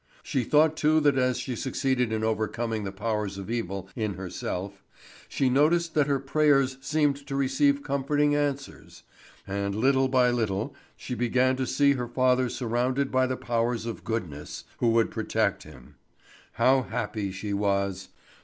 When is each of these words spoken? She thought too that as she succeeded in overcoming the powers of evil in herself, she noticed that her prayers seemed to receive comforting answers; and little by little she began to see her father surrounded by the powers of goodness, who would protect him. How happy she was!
She 0.23 0.43
thought 0.43 0.75
too 0.75 0.99
that 1.01 1.15
as 1.19 1.37
she 1.37 1.55
succeeded 1.55 2.11
in 2.11 2.23
overcoming 2.23 2.85
the 2.85 2.91
powers 2.91 3.37
of 3.37 3.51
evil 3.51 3.87
in 3.95 4.15
herself, 4.15 4.83
she 5.29 5.47
noticed 5.47 5.93
that 5.93 6.07
her 6.07 6.17
prayers 6.19 6.79
seemed 6.81 7.17
to 7.27 7.35
receive 7.35 7.83
comforting 7.83 8.33
answers; 8.35 9.03
and 9.45 9.75
little 9.75 10.07
by 10.07 10.31
little 10.31 10.73
she 10.97 11.13
began 11.13 11.55
to 11.57 11.67
see 11.67 11.93
her 11.93 12.07
father 12.07 12.49
surrounded 12.49 13.11
by 13.11 13.27
the 13.27 13.37
powers 13.37 13.85
of 13.85 14.03
goodness, 14.03 14.63
who 14.79 14.87
would 14.89 15.11
protect 15.11 15.61
him. 15.61 15.97
How 16.53 16.81
happy 16.81 17.31
she 17.31 17.53
was! 17.53 18.09